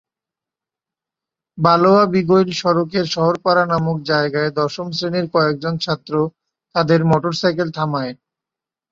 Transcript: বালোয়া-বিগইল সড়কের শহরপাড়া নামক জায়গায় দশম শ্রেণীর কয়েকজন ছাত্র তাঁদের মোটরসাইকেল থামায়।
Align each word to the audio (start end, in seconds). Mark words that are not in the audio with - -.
বালোয়া-বিগইল 1.57 2.49
সড়কের 2.53 3.05
শহরপাড়া 3.07 3.63
নামক 3.65 3.97
জায়গায় 4.03 4.51
দশম 4.59 4.87
শ্রেণীর 4.91 5.27
কয়েকজন 5.33 5.73
ছাত্র 5.77 6.13
তাঁদের 6.75 7.01
মোটরসাইকেল 7.11 7.69
থামায়। 7.71 8.13